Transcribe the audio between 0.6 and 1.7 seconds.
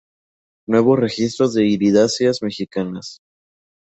Nuevos registros de